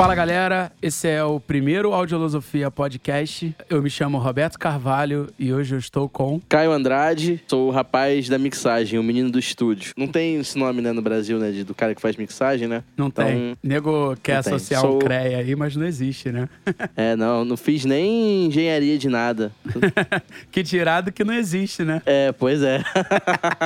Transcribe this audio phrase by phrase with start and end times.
[0.00, 3.54] Fala galera, esse é o primeiro Audiolosofia Podcast.
[3.68, 6.40] Eu me chamo Roberto Carvalho e hoje eu estou com.
[6.48, 9.92] Caio Andrade, sou o rapaz da mixagem, o menino do estúdio.
[9.98, 12.82] Não tem esse nome, né, no Brasil, né, de- do cara que faz mixagem, né?
[12.96, 13.54] Não Então, tem.
[13.62, 14.54] Nego quer não tem.
[14.54, 16.48] associar Sou- um CREA aí, mas não existe, né?
[16.96, 19.52] É, não, não fiz nem engenharia de nada.
[20.50, 22.00] que tirado que não existe, né?
[22.06, 22.82] É, pois é.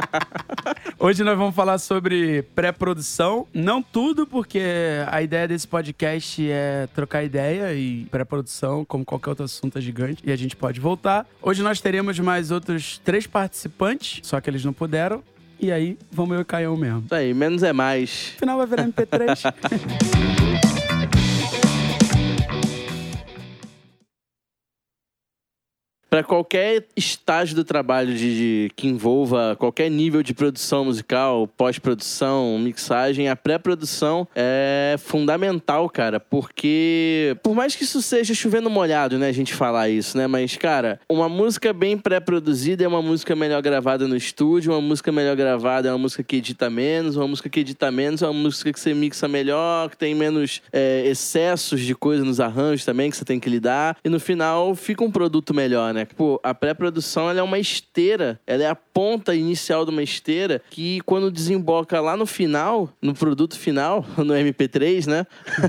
[0.99, 3.47] Hoje nós vamos falar sobre pré-produção.
[3.55, 4.61] Não tudo, porque
[5.07, 10.23] a ideia desse podcast é trocar ideia e pré-produção, como qualquer outro assunto, é gigante.
[10.25, 11.27] E a gente pode voltar.
[11.41, 15.23] Hoje nós teremos mais outros três participantes, só que eles não puderam.
[15.61, 17.03] E aí, vamos eu e Caião mesmo.
[17.05, 18.33] Isso aí, menos é mais.
[18.35, 20.34] No final vai virar MP3.
[26.15, 32.57] Pra qualquer estágio do trabalho de, de- que envolva qualquer nível de produção musical, pós-produção,
[32.57, 39.27] mixagem, a pré-produção é fundamental, cara, porque por mais que isso seja chovendo molhado, né,
[39.27, 43.61] a gente falar isso, né, mas cara, uma música bem pré-produzida é uma música melhor
[43.61, 47.49] gravada no estúdio, uma música melhor gravada é uma música que edita menos, uma música
[47.49, 51.81] que edita menos é uma música que você mixa melhor, que tem menos é, excessos
[51.81, 55.11] de coisa nos arranjos também que você tem que lidar e no final fica um
[55.11, 56.04] produto melhor, né?
[56.05, 60.63] Pô, a pré-produção ela é uma esteira, ela é a ponta inicial de uma esteira
[60.71, 65.27] que quando desemboca lá no final, no produto final, no MP3, né?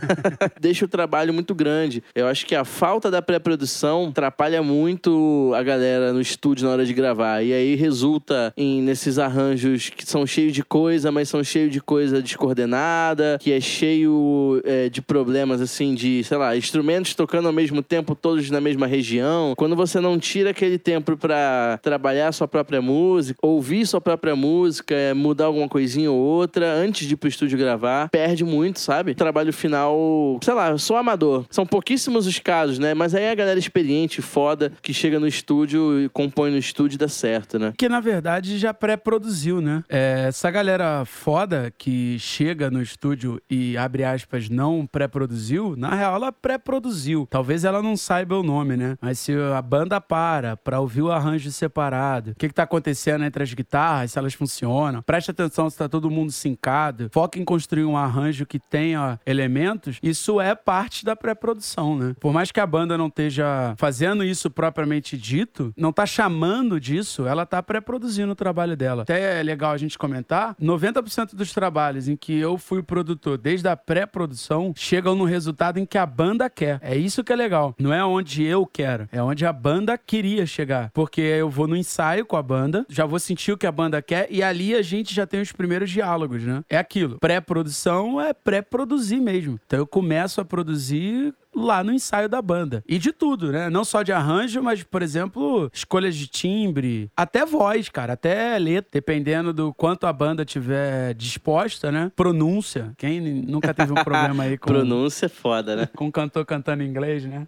[0.60, 2.04] deixa o trabalho muito grande.
[2.14, 6.86] Eu acho que a falta da pré-produção atrapalha muito a galera no estúdio na hora
[6.86, 7.42] de gravar.
[7.42, 11.82] E aí resulta em nesses arranjos que são cheios de coisa, mas são cheios de
[11.82, 17.54] coisa descoordenada, que é cheio é, de problemas assim, de, sei lá, instrumentos tocando ao
[17.54, 19.54] mesmo tempo, todos na mesma região.
[19.58, 24.94] Quando você não tira aquele tempo pra trabalhar sua própria música, ouvir sua própria música,
[24.94, 29.16] é, mudar alguma coisinha ou outra antes de ir pro estúdio gravar, perde muito, sabe?
[29.16, 31.46] Trabalho final, sei lá, sou amador.
[31.50, 32.94] São pouquíssimos os casos, né?
[32.94, 37.00] Mas aí a galera experiente, foda, que chega no estúdio e compõe no estúdio e
[37.00, 37.74] dá certo, né?
[37.78, 39.84] que na verdade já pré-produziu, né?
[39.90, 46.16] É, essa galera foda que chega no estúdio e, abre aspas, não pré-produziu, na real
[46.16, 47.28] ela pré-produziu.
[47.30, 48.98] Talvez ela não saiba o nome, né?
[49.02, 53.24] Mas se a banda para pra ouvir o arranjo separado, o que, que tá acontecendo
[53.24, 57.46] entre as guitarras, se elas funcionam, preste atenção se tá todo mundo sincado, foca em
[57.46, 62.16] construir um arranjo que tenha elementos, isso é parte da pré-produção, né?
[62.20, 67.28] Por mais que a banda não esteja fazendo isso propriamente dito, não tá chamando disso,
[67.28, 69.04] ela tá pré-produzindo o trabalho dela.
[69.04, 73.68] Até é legal a gente comentar, 90% dos trabalhos em que eu fui produtor desde
[73.68, 76.80] a pré-produção chegam no resultado em que a banda quer.
[76.82, 77.76] É isso que é legal.
[77.80, 80.92] Não é onde eu quero, é onde a banda queria chegar.
[80.94, 84.02] Porque eu vou no ensaio com a banda, já vou sentir o que a banda
[84.02, 86.64] quer e ali a gente já tem os primeiros diálogos, né?
[86.70, 87.20] É aquilo.
[87.20, 89.60] Pré-produção é pré-produzir mesmo.
[89.66, 92.84] Então eu começo a produzir lá no ensaio da banda.
[92.88, 93.70] E de tudo, né?
[93.70, 98.90] Não só de arranjo, mas, por exemplo, escolhas de timbre, até voz, cara, até letra,
[98.92, 102.12] dependendo do quanto a banda tiver disposta, né?
[102.16, 102.94] Pronúncia.
[102.98, 105.90] Quem nunca teve um problema aí com Pronúncia é foda, né?
[105.96, 107.48] com um cantor cantando em inglês, né?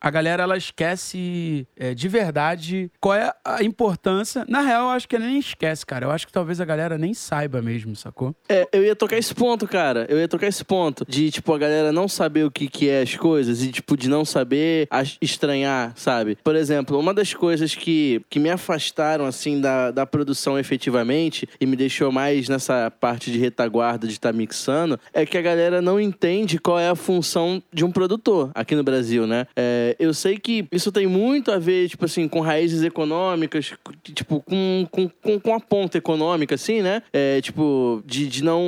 [0.00, 4.44] a galera, ela esquece é, de verdade qual é a importância.
[4.48, 6.06] Na real, eu acho que ela nem esquece, cara.
[6.06, 8.34] Eu acho que talvez a galera nem saiba mesmo, sacou?
[8.48, 10.06] É, eu ia tocar esse ponto, cara.
[10.08, 11.04] Eu ia tocar esse ponto.
[11.08, 14.08] De, tipo, a galera não saber o que, que é as coisas e, tipo, de
[14.08, 14.88] não saber
[15.20, 16.36] estranhar, sabe?
[16.42, 21.66] Por exemplo, uma das coisas que, que me afastaram, assim, da, da produção efetivamente e
[21.66, 26.00] me deixou mais nessa parte de retaguarda de estar mixando é que a galera não
[26.00, 29.46] entende qual é a função de um produtor aqui no Brasil, né?
[29.56, 33.72] É, eu sei que isso tem muito a ver, tipo assim, com raízes econômicas,
[34.02, 37.02] tipo, com, com, com, com a ponta econômica, assim, né?
[37.12, 38.62] É, tipo, de, de não.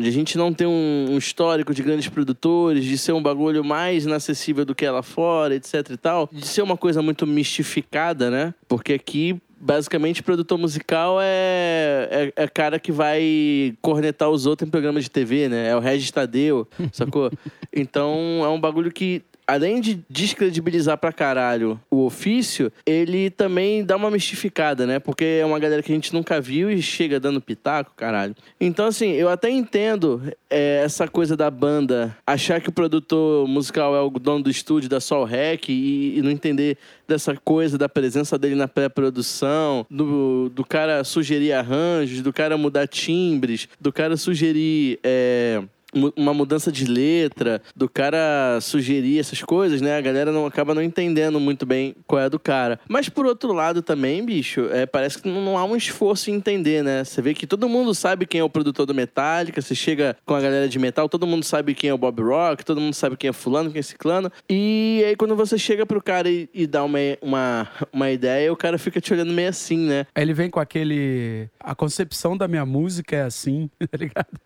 [0.00, 3.64] de a gente não ter um, um histórico de grandes produtores, de ser um bagulho
[3.64, 6.28] mais inacessível do que é lá fora, etc e tal.
[6.32, 8.54] De ser uma coisa muito mistificada, né?
[8.66, 9.40] Porque aqui.
[9.60, 15.10] Basicamente, produtor musical é, é, é cara que vai cornetar os outros em programa de
[15.10, 15.70] TV, né?
[15.70, 17.28] É o Regis Tadeu, sacou?
[17.74, 23.96] Então, é um bagulho que além de descredibilizar pra caralho o ofício, ele também dá
[23.96, 24.98] uma mistificada, né?
[24.98, 28.36] Porque é uma galera que a gente nunca viu e chega dando pitaco, caralho.
[28.60, 33.96] Então, assim, eu até entendo é, essa coisa da banda achar que o produtor musical
[33.96, 37.88] é o dono do estúdio da Sol Rec e, e não entender dessa coisa da
[37.88, 44.14] presença dele na pré-produção, do, do cara sugerir arranjos, do cara mudar timbres, do cara
[44.18, 44.98] sugerir.
[45.02, 45.62] é,
[45.94, 49.96] uma mudança de letra, do cara sugerir essas coisas, né?
[49.96, 52.78] A galera não acaba não entendendo muito bem qual é do cara.
[52.88, 56.82] Mas por outro lado também, bicho, é, parece que não há um esforço em entender,
[56.82, 57.04] né?
[57.04, 60.34] Você vê que todo mundo sabe quem é o produtor do Metallica, você chega com
[60.34, 63.16] a galera de metal, todo mundo sabe quem é o Bob Rock, todo mundo sabe
[63.16, 64.30] quem é fulano, quem é ciclano.
[64.48, 68.56] E aí quando você chega pro cara e, e dá uma, uma, uma ideia, o
[68.56, 70.06] cara fica te olhando meio assim, né?
[70.14, 71.48] Aí ele vem com aquele.
[71.60, 74.38] A concepção da minha música é assim, tá ligado?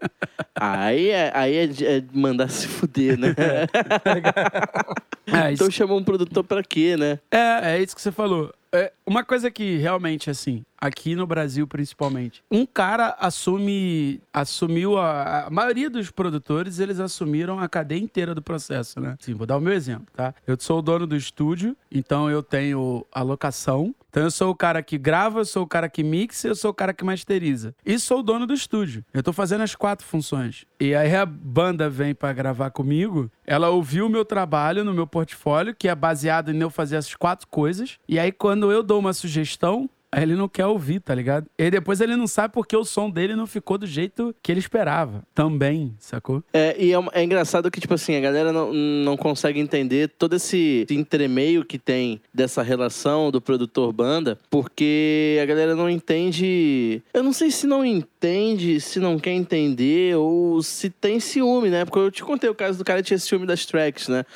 [0.54, 3.34] Aí é, aí é, é mandar se fuder, né?
[5.26, 7.18] é, então chamou um produtor pra quê, né?
[7.30, 8.52] É, é isso que você falou.
[8.72, 15.46] É, uma coisa que realmente, assim, aqui no Brasil principalmente, um cara assume, assumiu a,
[15.46, 19.16] a maioria dos produtores, eles assumiram a cadeia inteira do processo, né?
[19.20, 20.34] Sim, vou dar o meu exemplo, tá?
[20.44, 24.56] Eu sou o dono do estúdio, então eu tenho a locação, então eu sou o
[24.56, 27.74] cara que grava, eu sou o cara que mixa, eu sou o cara que masteriza.
[27.86, 29.02] E sou o dono do estúdio.
[29.14, 30.66] Eu tô fazendo as quatro funções.
[30.78, 35.06] E aí a banda vem para gravar comigo, ela ouviu o meu trabalho no meu
[35.06, 37.98] portfólio, que é baseado em eu fazer essas quatro coisas.
[38.06, 41.46] E aí quando eu dou uma sugestão, Aí ele não quer ouvir, tá ligado?
[41.58, 44.60] E depois ele não sabe porque o som dele não ficou do jeito que ele
[44.60, 45.22] esperava.
[45.34, 46.44] Também, sacou?
[46.52, 50.36] É, e é, é engraçado que, tipo assim, a galera não, não consegue entender todo
[50.36, 57.02] esse entremeio que tem dessa relação do produtor-banda, porque a galera não entende.
[57.14, 61.86] Eu não sei se não entende, se não quer entender, ou se tem ciúme, né?
[61.86, 64.26] Porque eu te contei o caso do cara que tinha ciúme das tracks, né?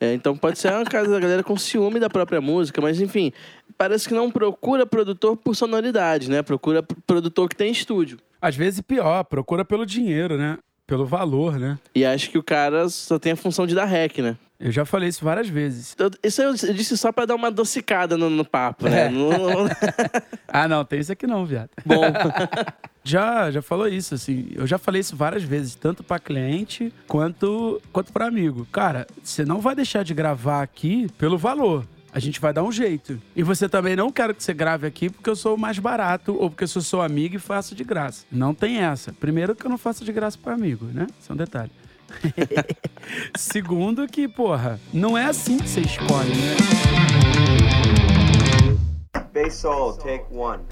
[0.00, 3.32] É, então pode ser uma casa da galera com ciúme da própria música, mas enfim,
[3.76, 6.42] parece que não procura produtor por sonoridade, né?
[6.42, 8.18] Procura produtor que tem estúdio.
[8.40, 10.58] Às vezes pior, procura pelo dinheiro, né?
[10.86, 11.78] Pelo valor, né?
[11.94, 14.36] E acho que o cara só tem a função de dar rec, né?
[14.60, 15.96] Eu já falei isso várias vezes.
[16.22, 19.06] Isso eu disse só para dar uma adocicada no, no papo, né?
[19.06, 19.08] É.
[19.08, 19.28] No...
[20.48, 21.70] ah, não, tem isso aqui não, viado.
[21.84, 22.00] Bom.
[23.02, 24.48] já, já falou isso, assim.
[24.54, 28.66] Eu já falei isso várias vezes, tanto para cliente quanto, quanto para amigo.
[28.70, 31.84] Cara, você não vai deixar de gravar aqui pelo valor.
[32.14, 33.20] A gente vai dar um jeito.
[33.34, 36.48] E você também não quer que você grave aqui porque eu sou mais barato ou
[36.48, 38.24] porque eu sou seu amigo e faço de graça.
[38.30, 39.12] Não tem essa.
[39.12, 41.08] Primeiro que eu não faço de graça para amigo, né?
[41.20, 41.72] Isso é um detalhe.
[43.36, 46.54] Segundo que, porra, não é assim que você escolhe, né?
[49.34, 49.64] Bass
[50.00, 50.62] take one.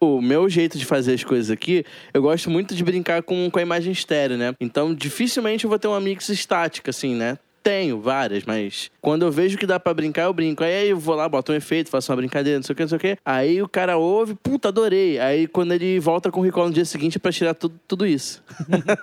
[0.00, 1.84] O meu jeito de fazer as coisas aqui,
[2.14, 4.54] eu gosto muito de brincar com, com a imagem estéreo, né?
[4.58, 7.38] Então, dificilmente eu vou ter uma mix estática, assim, né?
[7.66, 10.62] Tenho várias, mas quando eu vejo que dá para brincar, eu brinco.
[10.62, 12.88] Aí eu vou lá, boto um efeito, faço uma brincadeira, não sei o que, não
[12.88, 13.18] sei o que.
[13.24, 15.18] Aí o cara ouve, puta, adorei.
[15.18, 18.06] Aí quando ele volta com o recall no dia seguinte é pra tirar tudo, tudo
[18.06, 18.40] isso.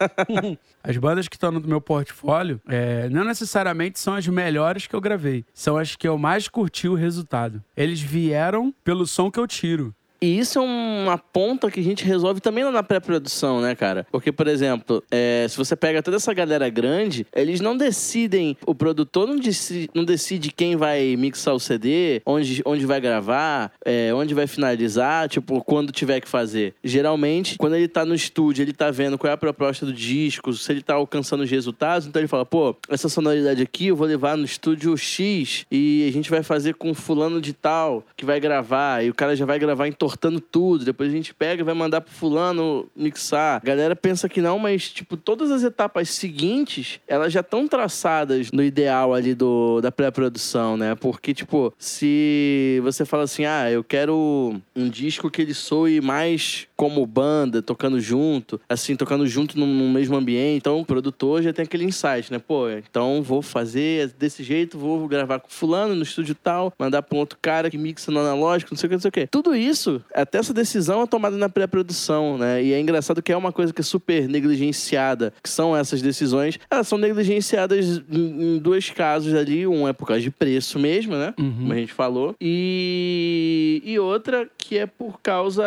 [0.81, 5.01] As bandas que estão no meu portfólio é, não necessariamente são as melhores que eu
[5.01, 5.45] gravei.
[5.53, 7.61] São as que eu mais curti o resultado.
[7.75, 9.93] Eles vieram pelo som que eu tiro.
[10.23, 14.07] E isso é uma ponta que a gente resolve também na pré-produção, né, cara?
[14.09, 18.73] Porque, por exemplo, é, se você pega toda essa galera grande, eles não decidem, o
[18.73, 24.13] produtor não decide, não decide quem vai mixar o CD, onde, onde vai gravar, é,
[24.13, 26.73] onde vai finalizar, tipo, quando tiver que fazer.
[26.81, 30.53] Geralmente, quando ele tá no estúdio, ele tá vendo qual é a proposta do disco,
[30.53, 34.07] se ele tá alcançando os resultados, então ele fala, pô, essa sonoridade aqui eu vou
[34.07, 38.39] levar no estúdio X e a gente vai fazer com fulano de tal, que vai
[38.39, 40.85] gravar, e o cara já vai gravar em torno cortando tudo.
[40.85, 43.59] Depois a gente pega e vai mandar pro fulano mixar.
[43.61, 48.51] A galera pensa que não, mas, tipo, todas as etapas seguintes, elas já estão traçadas
[48.51, 50.93] no ideal ali do, da pré-produção, né?
[50.95, 56.67] Porque, tipo, se você fala assim, ah, eu quero um disco que ele soe mais
[56.75, 60.57] como banda, tocando junto, assim, tocando junto no, no mesmo ambiente.
[60.57, 62.37] Então, o produtor já tem aquele insight, né?
[62.37, 67.15] Pô, então vou fazer desse jeito, vou gravar com fulano no estúdio tal, mandar pra
[67.17, 69.27] um outro cara que mixa no analógico, não sei o que, não sei o que.
[69.27, 72.63] Tudo isso até essa decisão é tomada na pré-produção, né?
[72.63, 76.59] E é engraçado que é uma coisa que é super negligenciada, que são essas decisões.
[76.69, 79.65] Elas são negligenciadas em, em dois casos ali.
[79.67, 81.33] Um é por causa de preço mesmo, né?
[81.39, 81.53] Uhum.
[81.53, 82.35] Como a gente falou.
[82.39, 85.63] E, e outra que é por causa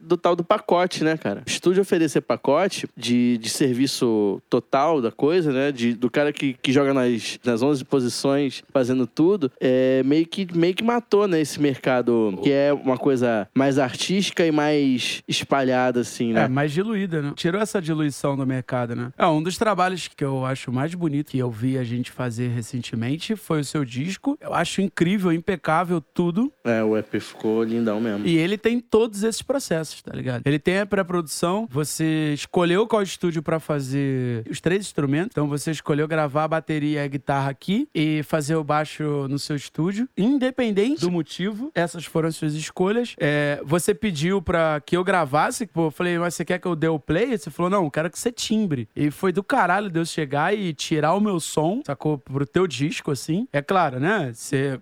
[0.00, 1.42] do tal do pacote, né, cara?
[1.46, 5.72] O estúdio oferecer pacote de, de serviço total da coisa, né?
[5.72, 10.46] De, do cara que, que joga nas, nas 11 posições fazendo tudo, é, meio, que,
[10.54, 16.00] meio que matou, né, esse mercado que é uma coisa mais artística e mais espalhada,
[16.00, 16.44] assim, né?
[16.44, 17.32] É, mais diluída, né?
[17.36, 19.12] Tirou essa diluição do mercado, né?
[19.16, 22.48] É, um dos trabalhos que eu acho mais bonito que eu vi a gente fazer
[22.48, 24.36] recentemente foi o seu disco.
[24.40, 26.52] Eu acho incrível, impecável tudo.
[26.64, 28.26] É, o EP ficou lindão mesmo.
[28.26, 30.42] E ele tem todos esses processos, tá ligado?
[30.44, 35.30] Ele tem a pré-produção, você escolheu qual estúdio para fazer os três instrumentos.
[35.32, 39.38] Então você escolheu gravar a bateria e a guitarra aqui e fazer o baixo no
[39.38, 40.08] seu estúdio.
[40.16, 43.14] Independente do motivo, essas foram as suas escolhas.
[43.26, 46.76] É, você pediu pra que eu gravasse, pô, eu falei, mas você quer que eu
[46.76, 47.36] dê o play?
[47.36, 48.88] Você falou, não, eu quero que você timbre.
[48.94, 52.18] E foi do caralho Deus chegar e tirar o meu som, sacou?
[52.18, 53.48] Pro teu disco, assim.
[53.52, 54.30] É claro, né?
[54.32, 54.80] Você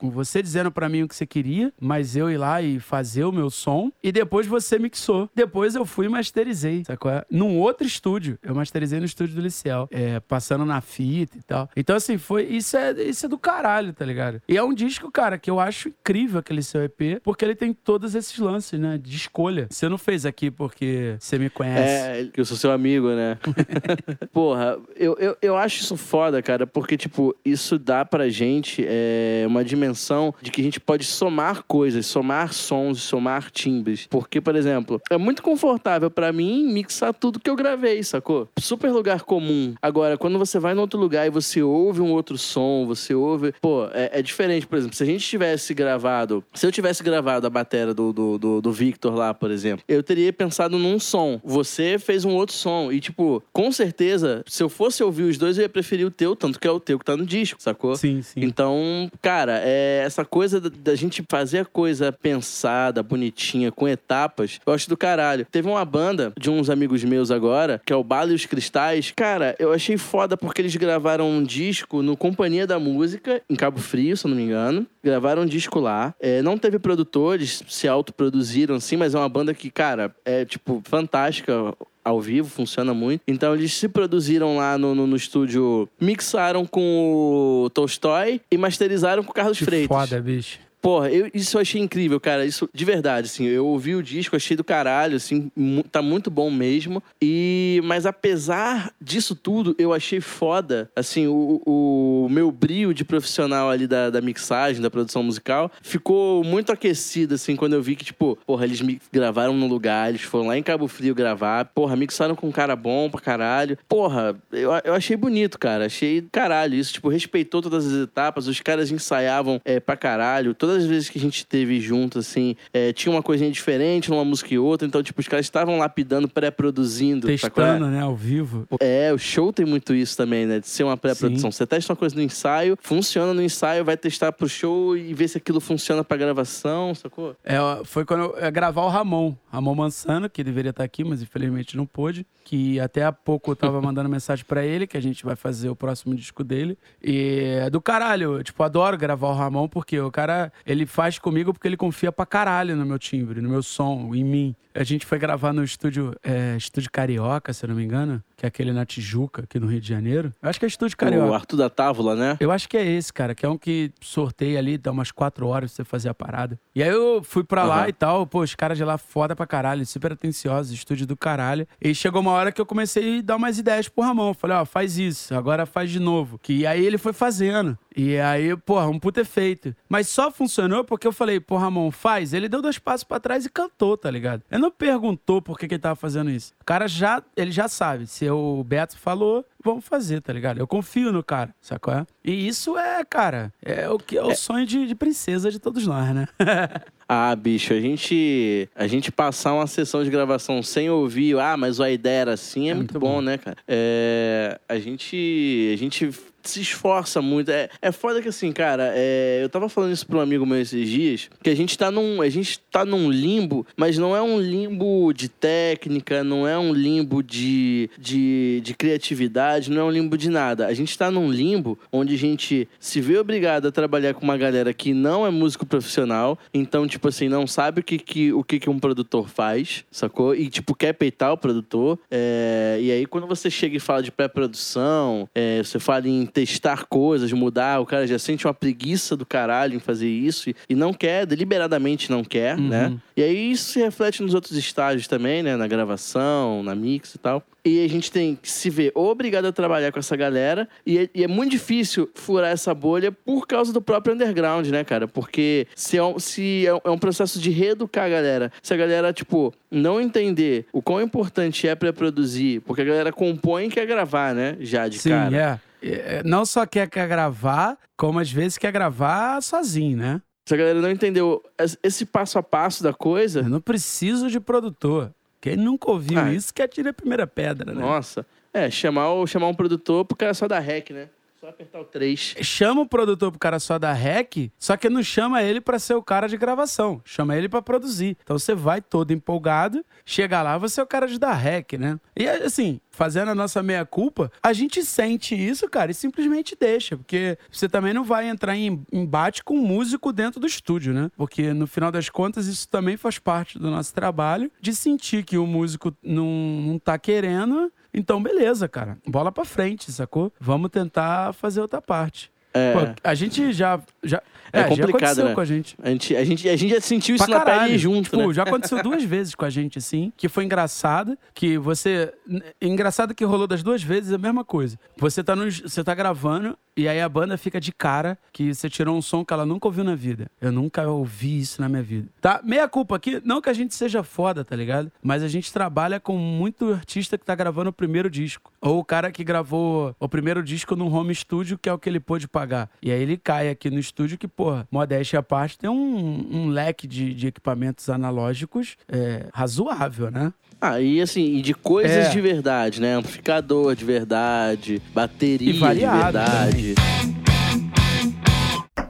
[0.00, 3.24] com você dizendo para mim o que você queria, mas eu ir lá e fazer
[3.24, 5.28] o meu som e depois você mixou.
[5.34, 7.12] Depois eu fui e masterizei, sacou?
[7.30, 8.38] Num outro estúdio.
[8.42, 11.68] Eu masterizei no estúdio do Liceu, é, passando na fita e tal.
[11.76, 12.44] Então, assim, foi.
[12.44, 14.40] Isso é, isso é do caralho, tá ligado?
[14.48, 17.74] E é um disco, cara, que eu acho incrível aquele seu EP, porque ele tem
[17.74, 18.96] todos esses lances, né?
[18.96, 19.68] De escolha.
[19.70, 22.22] Você não fez aqui porque você me conhece.
[22.22, 23.38] É, que eu sou seu amigo, né?
[24.32, 29.44] Porra, eu, eu, eu acho isso foda, cara, porque, tipo, isso dá pra gente é,
[29.46, 34.06] uma dimensão dimensão de que a gente pode somar coisas, somar sons, somar timbres.
[34.08, 38.48] Porque, por exemplo, é muito confortável para mim mixar tudo que eu gravei, sacou?
[38.58, 39.74] Super lugar comum.
[39.82, 43.52] Agora, quando você vai em outro lugar e você ouve um outro som, você ouve.
[43.60, 44.66] Pô, é, é diferente.
[44.66, 46.44] Por exemplo, se a gente tivesse gravado.
[46.54, 50.02] Se eu tivesse gravado a bateria do, do, do, do Victor lá, por exemplo, eu
[50.02, 51.40] teria pensado num som.
[51.44, 52.92] Você fez um outro som.
[52.92, 56.36] E, tipo, com certeza, se eu fosse ouvir os dois, eu ia preferir o teu,
[56.36, 57.96] tanto que é o teu que tá no disco, sacou?
[57.96, 58.40] Sim, sim.
[58.40, 64.60] Então, cara, é é, essa coisa da, gente fazer a coisa pensada, bonitinha, com etapas,
[64.66, 65.46] eu acho do caralho.
[65.50, 69.12] Teve uma banda de uns amigos meus agora, que é o Bala e os Cristais.
[69.16, 73.78] Cara, eu achei foda porque eles gravaram um disco no Companhia da Música, em Cabo
[73.78, 74.86] Frio, se eu não me engano.
[75.02, 76.14] Gravaram um disco lá.
[76.20, 80.82] É, não teve produtores, se autoproduziram assim, mas é uma banda que, cara, é tipo
[80.84, 83.22] fantástica ao vivo, funciona muito.
[83.26, 89.22] Então eles se produziram lá no, no, no estúdio, mixaram com o Tolstói e masterizaram
[89.22, 89.88] com o Carlos que Freitas.
[89.88, 90.58] Foda, bicho.
[90.80, 92.44] Porra, eu, isso eu achei incrível, cara.
[92.44, 93.44] Isso, de verdade, assim.
[93.46, 95.50] Eu ouvi o disco, achei do caralho, assim.
[95.90, 97.02] Tá muito bom mesmo.
[97.20, 97.80] E...
[97.84, 103.86] Mas apesar disso tudo, eu achei foda, assim, o, o meu brilho de profissional ali
[103.86, 108.38] da, da mixagem, da produção musical, ficou muito aquecido, assim, quando eu vi que, tipo,
[108.46, 108.80] porra, eles
[109.12, 112.76] gravaram no lugar, eles foram lá em Cabo Frio gravar, porra, mixaram com um cara
[112.76, 113.78] bom pra caralho.
[113.88, 115.86] Porra, eu, eu achei bonito, cara.
[115.86, 120.69] Achei caralho isso, tipo, respeitou todas as etapas, os caras ensaiavam é, pra caralho, todas
[120.70, 124.24] todas as vezes que a gente teve junto, assim, é, tinha uma coisinha diferente numa
[124.24, 124.86] música e outra.
[124.86, 127.26] Então, tipo, os caras estavam lapidando, pré-produzindo.
[127.26, 128.00] Testando, né?
[128.00, 128.66] Ao vivo.
[128.78, 130.60] É, o show tem muito isso também, né?
[130.60, 131.50] De ser uma pré-produção.
[131.50, 135.28] Você testa uma coisa no ensaio, funciona no ensaio, vai testar pro show e ver
[135.28, 137.34] se aquilo funciona pra gravação, sacou?
[137.44, 139.34] É, foi quando eu ia gravar o Ramon.
[139.50, 142.24] Ramon Mansano, que deveria estar aqui, mas infelizmente não pôde.
[142.44, 145.68] Que até há pouco eu tava mandando mensagem para ele, que a gente vai fazer
[145.68, 146.78] o próximo disco dele.
[147.02, 148.36] E é do caralho.
[148.36, 152.10] Eu, tipo, adoro gravar o Ramon, porque o cara ele faz comigo porque ele confia
[152.12, 154.56] pra caralho no meu timbre, no meu som, em mim.
[154.74, 158.46] A gente foi gravar no estúdio, é, estúdio Carioca, se eu não me engano, que
[158.46, 160.32] é aquele na Tijuca, aqui no Rio de Janeiro.
[160.40, 161.26] Eu acho que é estúdio Carioca.
[161.26, 162.36] O Arthur da Távola, né?
[162.38, 165.46] Eu acho que é esse, cara, que é um que sorteia ali, dá umas quatro
[165.46, 166.58] horas pra você fazer a parada.
[166.74, 167.68] E aí eu fui pra uhum.
[167.68, 171.16] lá e tal, pô, os caras de lá foda pra caralho, super atenciosos, estúdio do
[171.16, 171.66] caralho.
[171.80, 174.32] E chegou uma hora que eu comecei a dar umas ideias pro Ramon.
[174.34, 176.38] Falei, ó, faz isso, agora faz de novo.
[176.38, 177.76] Que aí ele foi fazendo.
[177.96, 179.74] E aí, porra, um puto efeito.
[179.88, 182.32] Mas só funcionou porque eu falei, pô, Ramon, faz.
[182.32, 184.42] Ele deu dois passos para trás e cantou, tá ligado?
[184.50, 186.52] Ele não perguntou por que, que ele tava fazendo isso.
[186.60, 188.06] O cara já, ele já sabe.
[188.06, 190.58] Se o Beto falou, vamos fazer, tá ligado?
[190.58, 191.94] Eu confio no cara, sacou?
[191.94, 192.06] É?
[192.24, 194.34] E isso é, cara, é o que é o é.
[194.34, 196.26] sonho de, de princesa de todos nós, né?
[197.12, 201.80] Ah, bicho, a gente a gente passar uma sessão de gravação sem ouvir, ah, mas
[201.80, 203.56] a ideia era assim, é, é muito, muito bom, bom, né, cara?
[203.66, 206.08] É, a gente a gente
[206.42, 207.50] se esforça muito.
[207.50, 210.60] É, é foda que assim, cara, é, eu tava falando isso pra um amigo meu
[210.60, 212.22] esses dias, que a gente tá num.
[212.22, 216.72] A gente tá num limbo, mas não é um limbo de técnica, não é um
[216.72, 220.66] limbo de, de, de criatividade, não é um limbo de nada.
[220.66, 224.36] A gente tá num limbo onde a gente se vê obrigado a trabalhar com uma
[224.36, 228.42] galera que não é músico profissional, então, tipo assim, não sabe o que, que, o
[228.42, 230.34] que, que um produtor faz, sacou?
[230.34, 231.98] E, tipo, quer peitar o produtor.
[232.10, 236.86] É, e aí, quando você chega e fala de pré-produção, é, você fala em testar
[236.86, 240.74] coisas, mudar, o cara já sente uma preguiça do caralho em fazer isso e, e
[240.74, 242.68] não quer, deliberadamente não quer, uhum.
[242.68, 242.96] né?
[243.16, 245.56] E aí isso se reflete nos outros estágios também, né?
[245.56, 247.42] Na gravação, na mix e tal.
[247.64, 250.68] E a gente tem que se ver obrigado a trabalhar com essa galera.
[250.86, 254.82] E é, e é, muito difícil furar essa bolha por causa do próprio underground, né,
[254.82, 255.06] cara?
[255.06, 258.52] Porque se é um, se é um é processo de reeducar a galera.
[258.62, 263.12] Se a galera, tipo, não entender o quão importante é para produzir, porque a galera
[263.12, 264.56] compõe e quer gravar, né?
[264.60, 265.36] Já de Sim, cara.
[265.36, 265.69] É.
[265.82, 270.22] É, não só quer, gravar, como às vezes quer gravar sozinho, né?
[270.46, 271.42] Se a galera não entendeu
[271.82, 273.40] esse passo a passo da coisa.
[273.40, 275.12] Eu não preciso de produtor.
[275.40, 277.80] Quem nunca ouviu ah, isso quer tirar a primeira pedra, né?
[277.80, 278.26] Nossa.
[278.52, 281.08] É, chamar, chamar um produtor pro cara só dar rec, né?
[281.40, 282.36] Só apertar o 3.
[282.42, 285.94] Chama o produtor pro cara só dar rec, só que não chama ele pra ser
[285.94, 287.00] o cara de gravação.
[287.02, 288.18] Chama ele pra produzir.
[288.22, 291.98] Então você vai todo empolgado, chega lá, você é o cara de dar rec, né?
[292.14, 296.98] E assim, fazendo a nossa meia-culpa, a gente sente isso, cara, e simplesmente deixa.
[296.98, 301.10] Porque você também não vai entrar em embate com um músico dentro do estúdio, né?
[301.16, 305.38] Porque no final das contas, isso também faz parte do nosso trabalho de sentir que
[305.38, 307.72] o músico não, não tá querendo.
[307.92, 308.98] Então, beleza, cara.
[309.06, 310.32] Bola pra frente, sacou?
[310.40, 312.30] Vamos tentar fazer outra parte.
[312.52, 312.72] É.
[312.72, 313.80] Pô, a gente já.
[314.02, 315.34] já É já complicado, aconteceu né?
[315.34, 315.76] com a gente.
[315.82, 317.66] A gente, a, gente, a gente já sentiu isso Pra na caralho.
[317.66, 318.34] pele junto, Tipo, né?
[318.34, 322.12] já aconteceu duas vezes com a gente, assim, que foi engraçado, que você...
[322.60, 324.78] Engraçado que rolou das duas vezes a mesma coisa.
[324.96, 328.68] Você tá, no, você tá gravando e aí a banda fica de cara que você
[328.70, 330.26] tirou um som que ela nunca ouviu na vida.
[330.40, 332.08] Eu nunca ouvi isso na minha vida.
[332.20, 332.40] Tá?
[332.42, 334.90] Meia culpa aqui, não que a gente seja foda, tá ligado?
[335.02, 338.50] Mas a gente trabalha com muito artista que tá gravando o primeiro disco.
[338.60, 341.88] Ou o cara que gravou o primeiro disco num home studio, que é o que
[341.88, 342.39] ele pôde pagar.
[342.82, 346.48] E aí ele cai aqui no estúdio que, porra, modéstia à parte, tem um, um
[346.48, 350.32] leque de, de equipamentos analógicos é, razoável, né?
[350.60, 352.10] Ah, e assim, e de coisas É.
[352.10, 352.94] de verdade, né?
[352.94, 356.74] Amplificador de verdade, bateria E de variado verdade.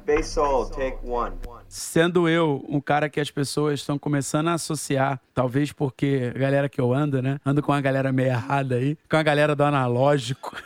[0.06, 1.34] Bass solo, take one.
[1.72, 6.68] Sendo eu um cara que as pessoas estão começando a associar, talvez porque a galera
[6.68, 7.38] que eu ando, né?
[7.46, 10.60] Ando com uma galera meio errada aí, com a galera do analógico.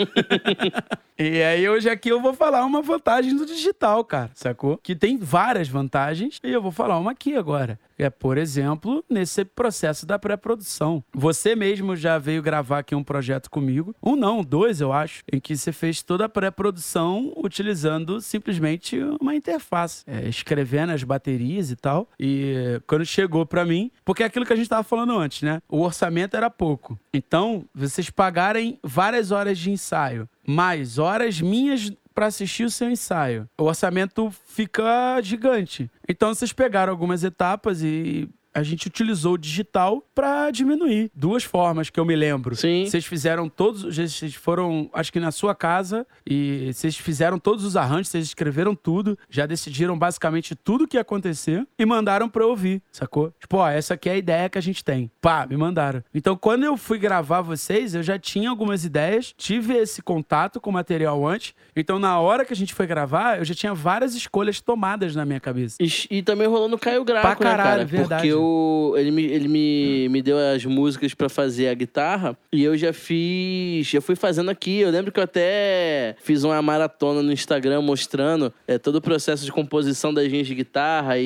[1.19, 4.79] e aí hoje aqui eu vou falar uma vantagem do digital, cara, sacou?
[4.79, 7.79] Que tem várias vantagens e eu vou falar uma aqui agora.
[7.99, 11.03] É, por exemplo, nesse processo da pré-produção.
[11.13, 15.41] Você mesmo já veio gravar aqui um projeto comigo, um não, dois eu acho, em
[15.41, 21.77] que você fez toda a pré-produção utilizando simplesmente uma interface, é, escrevendo as baterias e
[21.77, 22.09] tal.
[22.19, 25.61] E quando chegou pra mim, porque é aquilo que a gente tava falando antes, né?
[25.69, 26.99] O orçamento era pouco.
[27.13, 33.49] Então, vocês pagarem várias horas de ensaio, mais horas minhas para assistir o seu ensaio.
[33.59, 35.91] O orçamento fica gigante.
[36.09, 41.11] Então vocês pegaram algumas etapas e a gente utilizou o digital para diminuir.
[41.15, 42.55] Duas formas que eu me lembro.
[42.55, 42.87] Sim.
[42.87, 47.77] Vocês fizeram todos, vocês foram, acho que na sua casa e vocês fizeram todos os
[47.77, 52.51] arranjos, vocês escreveram tudo, já decidiram basicamente tudo que ia acontecer e mandaram pra eu
[52.51, 53.33] ouvir, sacou?
[53.41, 55.11] Tipo, ó, essa aqui é a ideia que a gente tem.
[55.21, 56.03] Pá, me mandaram.
[56.15, 60.71] Então, quando eu fui gravar vocês, eu já tinha algumas ideias, tive esse contato com
[60.71, 61.55] o material antes.
[61.75, 65.25] Então, na hora que a gente foi gravar, eu já tinha várias escolhas tomadas na
[65.25, 65.77] minha cabeça.
[65.81, 65.89] E,
[66.19, 67.85] e também rolou no Caio Graco, Pra caralho, né, cara?
[67.85, 68.23] verdade.
[68.29, 72.63] Porque eu, ele, me, ele me, me deu as músicas pra fazer a guitarra e
[72.63, 74.79] eu já fiz, já fui fazendo aqui.
[74.81, 79.45] Eu lembro que eu até fiz uma maratona no Instagram mostrando é, todo o processo
[79.45, 81.25] de composição das linhas de guitarra e,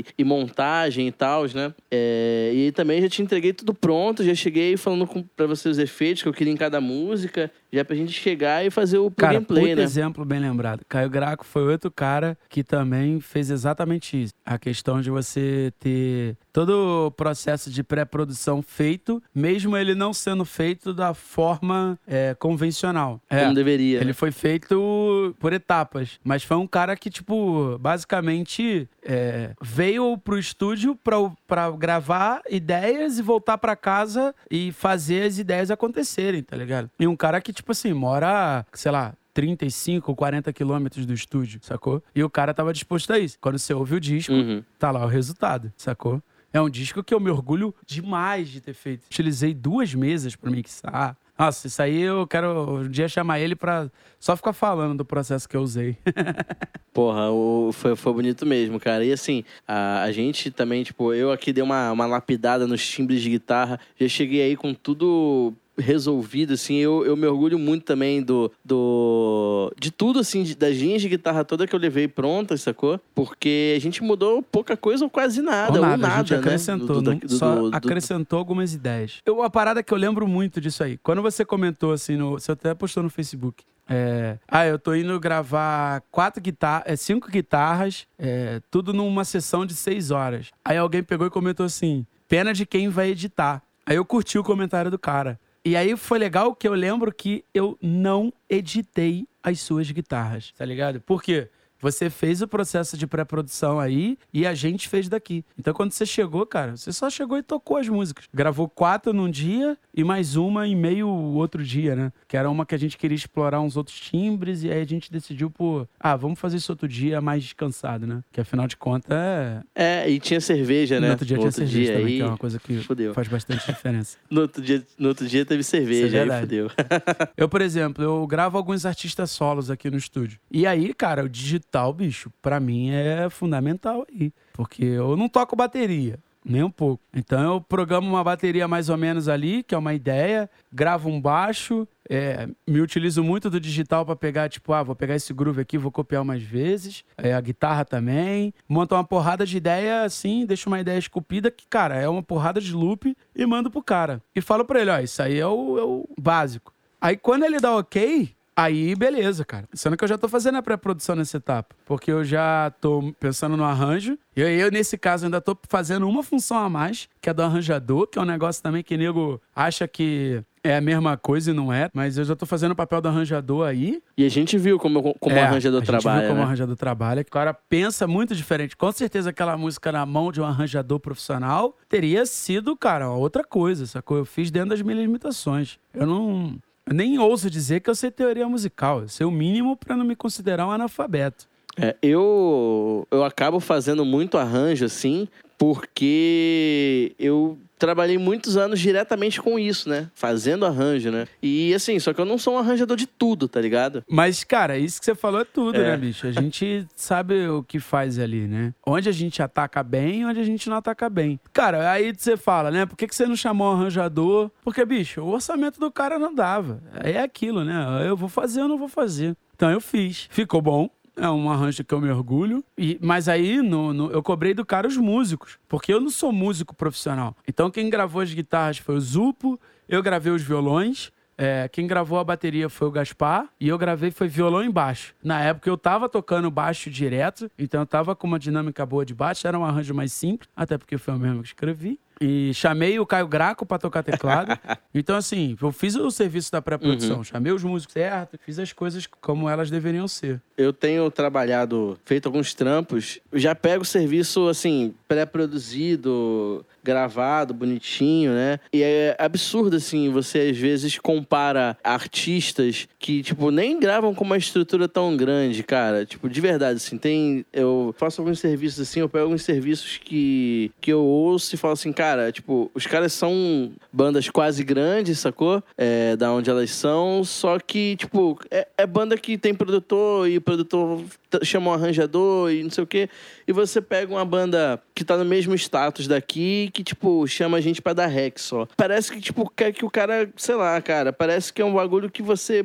[0.00, 1.72] e- e montagem e tal, né?
[1.90, 6.22] É, e também já te entreguei tudo pronto, já cheguei falando pra você os efeitos
[6.22, 9.74] que eu queria em cada música, já pra gente chegar e fazer o Cara, gameplay,
[9.74, 9.82] né?
[9.82, 10.82] exemplo bem lembrado.
[10.88, 14.32] Caio Graco foi outro cara que também fez exatamente isso.
[14.44, 20.44] A questão de você ter todo o processo de pré-produção feito, mesmo ele não sendo
[20.44, 23.20] feito da forma é, convencional.
[23.30, 23.98] É, Como deveria.
[23.98, 24.12] Ele né?
[24.12, 26.18] foi feito por etapas.
[26.22, 33.18] Mas foi um cara que, tipo, basicamente é, veio pro estúdio pra, pra gravar ideias
[33.18, 36.90] e voltar pra casa e fazer as ideias acontecerem, tá ligado?
[36.98, 42.02] E um cara que, tipo assim, mora, sei lá, 35, 40 quilômetros do estúdio, sacou?
[42.14, 43.38] E o cara tava disposto a isso.
[43.40, 44.62] Quando você ouve o disco, Uhum.
[44.78, 46.22] tá lá o resultado, sacou?
[46.52, 49.06] É um disco que eu me orgulho demais de ter feito.
[49.06, 51.16] Utilizei duas mesas pra mixar.
[51.38, 55.48] Nossa, isso aí eu quero um dia chamar ele pra só ficar falando do processo
[55.48, 55.96] que eu usei.
[56.92, 59.04] Porra, o- foi, foi bonito mesmo, cara.
[59.04, 63.22] E assim, a, a gente também, tipo, eu aqui dei uma, uma lapidada nos timbres
[63.22, 63.80] de guitarra.
[63.98, 66.76] Já cheguei aí com tudo resolvido, assim.
[66.76, 69.72] Eu, eu me orgulho muito também do, do...
[69.78, 73.00] De tudo, assim, de- das linhas de guitarra toda que eu levei prontas, sacou?
[73.14, 75.72] Porque a gente mudou pouca coisa ou quase nada.
[75.72, 76.38] Ou Ou nada, nada, a gente né?
[76.38, 79.18] acrescentou, Do- do- só do- do- acrescentou algumas ideias.
[79.24, 82.52] Eu, uma parada que eu lembro muito disso aí, quando você comentou assim, no, você
[82.52, 88.06] até postou no Facebook, é, ah, eu tô indo gravar quatro guitarras, é, cinco guitarras,
[88.18, 90.50] é, tudo numa sessão de seis horas.
[90.64, 93.62] Aí alguém pegou e comentou assim, pena de quem vai editar.
[93.84, 95.38] Aí eu curti o comentário do cara.
[95.64, 100.64] E aí foi legal que eu lembro que eu não editei as suas guitarras, tá
[100.64, 101.00] ligado?
[101.00, 101.48] Por quê?
[101.82, 105.44] Você fez o processo de pré-produção aí e a gente fez daqui.
[105.58, 108.26] Então, quando você chegou, cara, você só chegou e tocou as músicas.
[108.32, 112.12] Gravou quatro num dia e mais uma em meio outro dia, né?
[112.28, 115.10] Que era uma que a gente queria explorar uns outros timbres e aí a gente
[115.10, 118.22] decidiu por, ah, vamos fazer isso outro dia mais descansado, né?
[118.30, 119.62] Que afinal de contas é.
[119.74, 121.08] É, e tinha cerveja, né?
[121.08, 122.78] No outro dia No tinha outro cerveja dia também, aí, que é uma coisa que
[122.78, 123.12] Fudeu.
[123.12, 124.16] faz bastante diferença.
[124.30, 126.70] No outro dia, no outro dia teve Isso é cerveja, aí fudeu.
[127.36, 130.38] Eu, por exemplo, eu gravo alguns artistas solos aqui no estúdio.
[130.50, 131.28] E aí, cara, o
[131.72, 134.32] digital, bicho, pra mim é fundamental aí.
[134.52, 136.18] Porque eu não toco bateria.
[136.44, 137.00] Nem um pouco.
[137.14, 141.20] Então eu programo uma bateria mais ou menos ali, que é uma ideia, gravo um
[141.20, 145.60] baixo, é, me utilizo muito do digital pra pegar, tipo, ah, vou pegar esse groove
[145.60, 150.44] aqui, vou copiar umas vezes, é, a guitarra também, monto uma porrada de ideia assim,
[150.44, 154.20] deixo uma ideia esculpida, que, cara, é uma porrada de loop e mando pro cara.
[154.34, 156.74] E falo pra ele, ó, isso aí é o, é o básico.
[157.00, 159.68] Aí quando ele dá ok, aí beleza, cara.
[159.72, 161.74] Sendo que eu já tô fazendo a pré-produção nessa etapa.
[161.86, 164.18] Porque eu já tô pensando no arranjo.
[164.36, 167.42] E aí eu, nesse caso, ainda tô fazendo uma função a mais, que é do
[167.42, 171.54] arranjador, que é um negócio também que nego acha que é a mesma coisa e
[171.54, 171.90] não é.
[171.92, 174.00] Mas eu já tô fazendo o papel do arranjador aí.
[174.16, 176.20] E a gente viu como, como o É, arranjador a gente trabalha.
[176.20, 176.44] Viu como né?
[176.44, 177.24] o arranjador trabalha.
[177.24, 178.76] que O cara pensa muito diferente.
[178.76, 183.86] Com certeza aquela música na mão de um arranjador profissional teria sido, cara, outra coisa,
[183.86, 184.16] sacou?
[184.18, 185.78] Eu fiz dentro das minhas limitações.
[185.92, 186.58] Eu não.
[186.90, 189.02] Nem ouso dizer que eu sei teoria musical.
[189.02, 191.48] Eu sei o mínimo pra não me considerar um analfabeto.
[191.76, 199.58] É, eu, eu acabo fazendo muito arranjo, assim, porque eu trabalhei muitos anos diretamente com
[199.58, 200.08] isso, né?
[200.14, 201.26] Fazendo arranjo, né?
[201.42, 204.04] E assim, só que eu não sou um arranjador de tudo, tá ligado?
[204.08, 205.90] Mas, cara, isso que você falou é tudo, É.
[205.90, 206.26] né, bicho?
[206.26, 208.72] A gente sabe o que faz ali, né?
[208.86, 211.40] Onde a gente ataca bem onde a gente não ataca bem.
[211.52, 212.86] Cara, aí você fala, né?
[212.86, 214.50] Por que, que você não chamou um arranjador?
[214.62, 216.80] Porque, bicho, o orçamento do cara não dava.
[217.02, 217.74] É aquilo, né?
[218.06, 219.36] Eu vou fazer ou não vou fazer.
[219.56, 220.28] Então eu fiz.
[220.30, 220.88] Ficou bom.
[221.16, 222.64] É um arranjo que eu me orgulho.
[222.76, 225.58] E, mas aí no, no- eu cobrei do cara os músicos.
[225.68, 227.36] Porque eu não sou músico profissional.
[227.46, 231.10] Então quem gravou as guitarras foi o Zupo, eu gravei os violões.
[231.36, 235.14] é, quem gravou a bateria foi o Gaspar e eu gravei foi violão e baixo.
[235.24, 239.14] Na época eu tava tocando baixo direto, então eu tava com uma dinâmica boa de
[239.14, 241.98] baixo, era um arranjo mais simples, até porque foi eu mesmo que escrevi.
[242.22, 244.56] E chamei o Caio Graco pra tocar teclado.
[244.94, 247.24] então, assim, eu fiz o serviço da pré-produção.
[247.24, 250.40] Chamei os músicos certo, fiz as coisas como elas deveriam ser.
[250.56, 258.58] Eu tenho trabalhado, feito alguns trampos, já pego o serviço, assim, pré-produzido, gravado, bonitinho, né?
[258.72, 264.36] E é absurdo, assim, você às vezes compara artistas que, tipo, nem gravam com uma
[264.36, 266.04] estrutura tão grande, cara.
[266.04, 267.44] Tipo, de verdade, assim, tem...
[267.52, 271.74] Eu faço alguns serviços, assim, eu pego alguns serviços que, que eu ouço e falo
[271.74, 275.62] assim, cara, tipo, os caras são bandas quase grandes, sacou?
[275.76, 280.38] É, da onde elas são, só que, tipo, é, é banda que tem produtor e
[280.38, 281.02] o produtor
[281.42, 283.08] chama um arranjador e não sei o quê.
[283.46, 287.60] E você pega uma banda que tá no mesmo status daqui, que, tipo, chama a
[287.60, 288.66] gente pra dar rec só.
[288.76, 292.10] Parece que, tipo, quer que o cara, sei lá, cara, parece que é um bagulho
[292.10, 292.64] que você.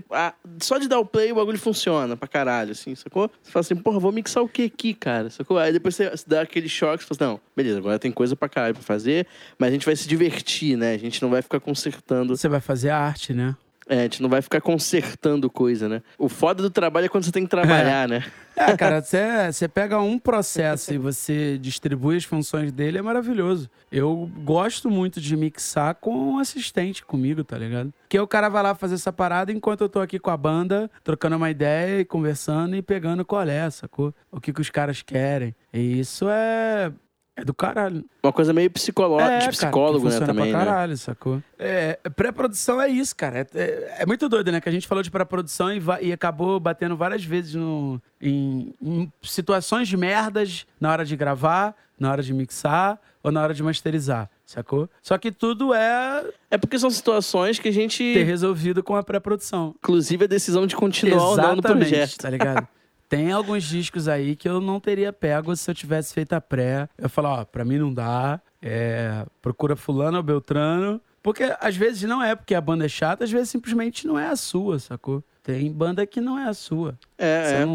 [0.62, 3.30] só de dar o play, o bagulho funciona pra caralho, assim, sacou?
[3.42, 5.30] Você fala assim, porra, vou mixar o que aqui, cara?
[5.30, 5.58] Sacou?
[5.58, 8.50] Aí depois você dá aquele choque, você fala assim, não, beleza, agora tem coisa pra
[8.50, 10.94] caralho pra fazer, mas a gente vai se divertir, né?
[10.94, 12.36] A gente não vai ficar consertando.
[12.36, 13.56] Você vai fazer arte, né?
[13.89, 16.02] É, a gente não vai ficar consertando coisa, né?
[16.17, 18.23] O foda do trabalho é quando você tem que trabalhar, né?
[18.58, 23.69] É, cara, você você pega um processo e você distribui as funções dele, é maravilhoso.
[23.91, 27.93] Eu gosto muito de mixar com um assistente comigo, tá ligado?
[28.10, 30.89] Que o cara vai lá fazer essa parada enquanto eu tô aqui com a banda,
[31.04, 34.12] trocando uma ideia e conversando e pegando qual é, sacou?
[34.32, 35.56] O que, que os caras querem.
[35.71, 36.91] E isso é.
[37.39, 38.04] É do caralho.
[38.23, 39.19] Uma coisa meio psicolo...
[39.19, 40.65] É, de cara, psicólogo, que né, também, pra né?
[40.65, 41.41] caralho, sacou?
[41.60, 43.47] É, pré-produção é isso, cara.
[43.54, 44.60] É, é- é muito doido, né?
[44.60, 49.12] Que a gente falou de pré-produção e, e acabou batendo várias vezes no, em, em
[49.21, 53.62] situações de merdas na hora de gravar, na hora de mixar ou na hora de
[53.62, 54.89] masterizar, sacou?
[55.04, 57.97] Só que tudo é É porque são situações que a gente...
[58.13, 59.76] ter resolvido com a pré-produção.
[59.78, 62.17] Inclusive a decisão de continuar ou não no Exatamente, projeto.
[62.17, 62.67] tá ligado?
[63.10, 66.89] Tem alguns discos aí que eu não teria pego se eu tivesse feito a pré.
[66.98, 68.41] Eu falo, ó, pra mim não dá.
[68.62, 71.02] é, procura fulano ou beltrano.
[71.22, 74.28] Porque às vezes não é porque a banda é chata, às vezes simplesmente não é
[74.28, 75.24] a sua, sacou?
[75.43, 76.98] Tem banda que não é a sua.
[77.17, 77.65] É, é.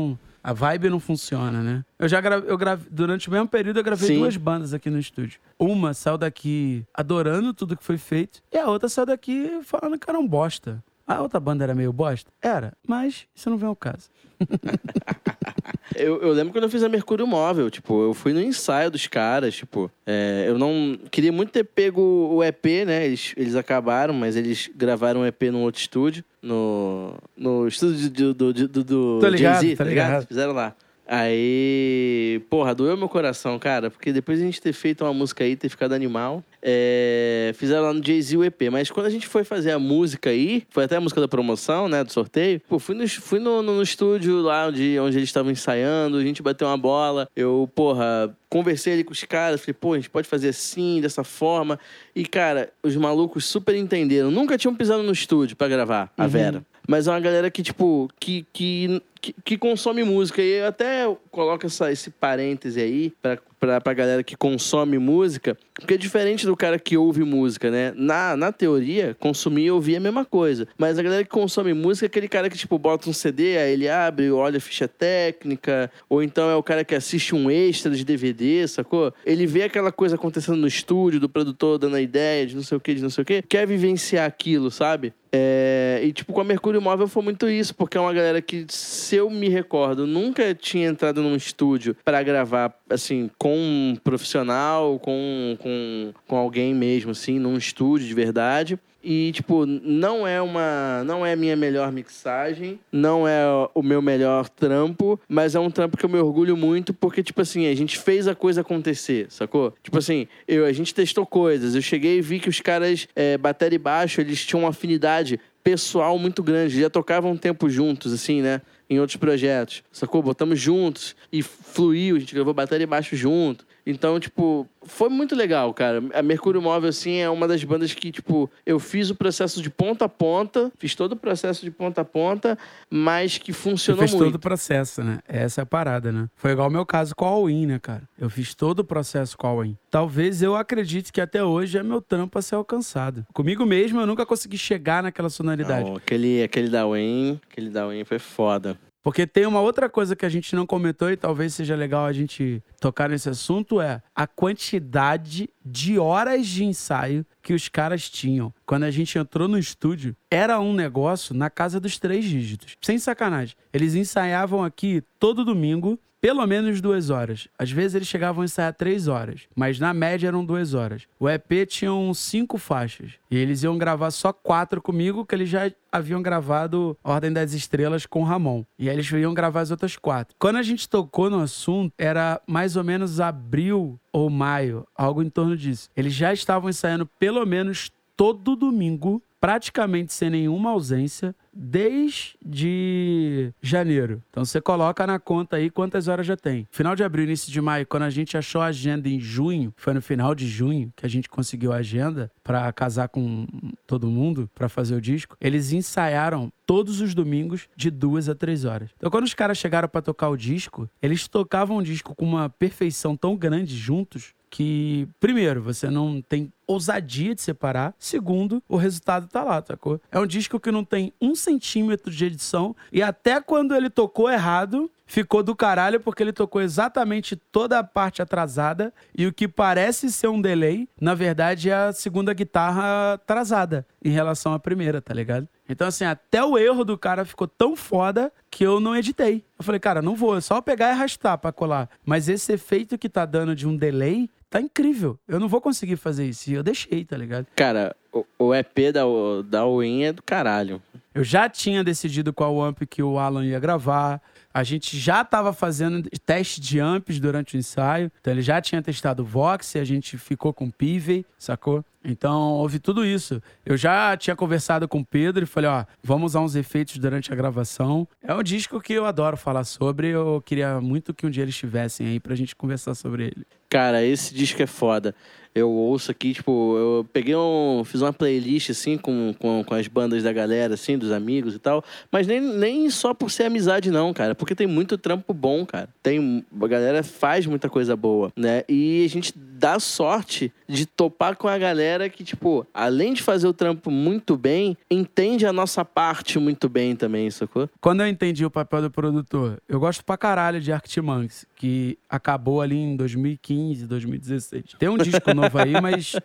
[0.42, 1.84] a vibe não funciona, né?
[1.98, 2.58] Eu já gravei, eu
[2.90, 4.18] durante o mesmo período eu gravei Sim.
[4.18, 5.38] duas bandas aqui no estúdio.
[5.58, 10.08] Uma saiu daqui adorando tudo que foi feito, e a outra saiu daqui falando que
[10.08, 10.82] era um bosta.
[11.16, 12.30] A outra banda era meio bosta?
[12.40, 14.10] Era, mas isso não vem ao caso.
[15.94, 19.06] Eu, eu lembro quando eu fiz a Mercúrio Móvel, tipo, eu fui no ensaio dos
[19.06, 23.04] caras, tipo, é, eu não queria muito ter pego o EP, né?
[23.04, 28.34] Eles, eles acabaram, mas eles gravaram o EP num outro estúdio, no, no estúdio do,
[28.34, 30.08] do, do, do ligado, Jay-Z, tá ligado?
[30.08, 30.26] ligado.
[30.26, 30.74] Fizeram lá.
[31.14, 35.44] Aí, porra, doeu meu coração, cara, porque depois de a gente ter feito uma música
[35.44, 38.62] aí, ter ficado animal, é, fizeram lá no Jay-Z o EP.
[38.70, 41.86] Mas quando a gente foi fazer a música aí, foi até a música da promoção,
[41.86, 45.28] né, do sorteio, pô, fui no, fui no, no, no estúdio lá onde, onde eles
[45.28, 49.74] estavam ensaiando, a gente bateu uma bola, eu, porra, conversei ali com os caras, falei,
[49.74, 51.78] pô, a gente pode fazer assim, dessa forma.
[52.16, 54.30] E, cara, os malucos super entenderam.
[54.30, 56.28] Nunca tinham pisado no estúdio para gravar, a Uhum.
[56.30, 56.64] Vera.
[56.88, 60.42] Mas é uma galera que, tipo, que, que, que, que consome música.
[60.42, 65.56] E eu até coloco essa, esse parêntese aí pra, pra, pra galera que consome música,
[65.74, 67.92] porque é diferente do cara que ouve música, né?
[67.94, 70.66] Na, na teoria, consumir e ouvir é a mesma coisa.
[70.76, 73.72] Mas a galera que consome música é aquele cara que, tipo, bota um CD, aí
[73.72, 77.92] ele abre, olha a ficha técnica, ou então é o cara que assiste um extra
[77.92, 79.14] de DVD, sacou?
[79.24, 82.76] Ele vê aquela coisa acontecendo no estúdio, do produtor dando a ideia de não sei
[82.76, 85.14] o que, de não sei o que, quer vivenciar aquilo, sabe?
[85.34, 88.66] É, e, tipo, com a Mercúrio Móvel foi muito isso, porque é uma galera que,
[88.68, 94.98] se eu me recordo, nunca tinha entrado num estúdio pra gravar, assim, com um profissional,
[94.98, 98.78] com, com, com alguém mesmo, assim, num estúdio de verdade.
[99.04, 101.02] E, tipo, não é uma.
[101.04, 103.42] Não é a minha melhor mixagem, não é
[103.74, 107.42] o meu melhor trampo, mas é um trampo que eu me orgulho muito, porque, tipo
[107.42, 109.74] assim, a gente fez a coisa acontecer, sacou?
[109.82, 111.74] Tipo assim, eu, a gente testou coisas.
[111.74, 115.40] Eu cheguei e vi que os caras, é, bateria e baixo, eles tinham uma afinidade
[115.64, 116.80] pessoal muito grande.
[116.80, 118.60] Já tocavam um tempo juntos, assim, né?
[118.92, 119.82] Em outros projetos.
[119.90, 120.22] Sacou?
[120.22, 123.64] Botamos juntos e fluiu, a gente gravou bateria e baixo junto.
[123.84, 126.02] Então, tipo, foi muito legal, cara.
[126.14, 129.68] A Mercúrio Móvel, assim, é uma das bandas que, tipo, eu fiz o processo de
[129.68, 132.56] ponta a ponta, fiz todo o processo de ponta a ponta,
[132.88, 134.24] mas que funcionou fez muito.
[134.24, 135.18] todo o processo, né?
[135.26, 136.28] Essa é a parada, né?
[136.36, 138.08] Foi igual o meu caso com a All-In, né, cara?
[138.18, 139.76] Eu fiz todo o processo com a All-In.
[139.90, 143.26] Talvez eu acredite que até hoje é meu trampo a ser alcançado.
[143.32, 145.90] Comigo mesmo, eu nunca consegui chegar naquela sonoridade.
[145.90, 148.78] Aquele, aquele da Wayne, aquele da Wayne foi foda.
[149.02, 152.12] Porque tem uma outra coisa que a gente não comentou e talvez seja legal a
[152.12, 158.54] gente tocar nesse assunto é a quantidade de horas de ensaio que os caras tinham.
[158.64, 162.76] Quando a gente entrou no estúdio, era um negócio na casa dos três dígitos.
[162.80, 163.56] Sem sacanagem.
[163.72, 167.48] Eles ensaiavam aqui todo domingo, pelo menos duas horas.
[167.58, 171.02] Às vezes eles chegavam a ensaiar três horas, mas na média eram duas horas.
[171.18, 173.14] O EP tinham cinco faixas.
[173.28, 178.06] E eles iam gravar só quatro comigo, que eles já haviam gravado Ordem das Estrelas
[178.06, 178.64] com Ramon.
[178.78, 180.36] E aí eles iam gravar as outras quatro.
[180.38, 185.28] Quando a gente tocou no assunto, era mais ou menos abril ou maio, algo em
[185.28, 185.90] torno disso.
[185.96, 194.22] Eles já estavam ensaiando pelo menos todo domingo, praticamente sem nenhuma ausência, desde janeiro.
[194.30, 196.66] Então você coloca na conta aí quantas horas já tem.
[196.70, 199.92] Final de abril, início de maio, quando a gente achou a agenda em junho, foi
[199.92, 203.46] no final de junho que a gente conseguiu a agenda para casar com
[203.86, 205.36] todo mundo, para fazer o disco.
[205.40, 208.90] Eles ensaiaram todos os domingos de duas a três horas.
[208.96, 212.48] Então quando os caras chegaram para tocar o disco, eles tocavam o disco com uma
[212.48, 217.94] perfeição tão grande juntos que, primeiro, você não tem ousadia de separar.
[217.98, 220.00] Segundo, o resultado tá lá, sacou?
[220.10, 224.30] É um disco que não tem um centímetro de edição e até quando ele tocou
[224.30, 229.46] errado, ficou do caralho porque ele tocou exatamente toda a parte atrasada e o que
[229.46, 235.00] parece ser um delay, na verdade é a segunda guitarra atrasada em relação à primeira,
[235.00, 235.48] tá ligado?
[235.68, 239.44] Então, assim, até o erro do cara ficou tão foda que eu não editei.
[239.58, 241.88] Eu falei, cara, não vou, é só pegar e arrastar pra colar.
[242.04, 245.18] Mas esse efeito que tá dando de um delay tá incrível.
[245.26, 246.50] Eu não vou conseguir fazer isso.
[246.50, 247.46] E eu deixei, tá ligado?
[247.56, 249.02] Cara, o, o EP da,
[249.44, 250.80] da Wayne é do caralho.
[251.14, 254.20] Eu já tinha decidido qual amp que o Alan ia gravar.
[254.52, 258.12] A gente já estava fazendo teste de amps durante o ensaio.
[258.20, 261.82] Então ele já tinha testado o Vox e a gente ficou com o Pivey, sacou?
[262.04, 263.40] Então houve tudo isso.
[263.64, 267.32] Eu já tinha conversado com o Pedro e falei, ó, vamos usar uns efeitos durante
[267.32, 268.06] a gravação.
[268.22, 270.08] É um disco que eu adoro falar sobre.
[270.08, 273.46] Eu queria muito que um dia eles estivessem aí pra gente conversar sobre ele.
[273.68, 275.14] Cara, esse disco é foda.
[275.54, 277.82] Eu ouço aqui, tipo, eu peguei um.
[277.84, 281.58] Fiz uma playlist, assim, com, com, com as bandas da galera, assim, dos amigos e
[281.58, 281.84] tal.
[282.10, 284.34] Mas nem, nem só por ser amizade, não, cara.
[284.34, 285.90] Porque tem muito trampo bom, cara.
[286.02, 286.42] Tem.
[286.58, 288.64] A galera faz muita coisa boa, né?
[288.66, 293.46] E a gente dá sorte de topar com a galera que, tipo, além de fazer
[293.46, 297.68] o trampo muito bem, entende a nossa parte muito bem também, sacou?
[297.80, 301.98] Quando eu entendi o papel do produtor, eu gosto pra caralho de Arctic Monkeys, que
[302.08, 304.64] acabou ali em 2015, 2016.
[304.78, 306.16] Tem um disco novo aí, mas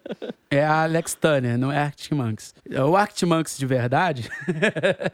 [0.50, 2.54] é a Alex Turner, não é Arctic Monkeys.
[2.88, 4.30] O Arctic Monkeys de verdade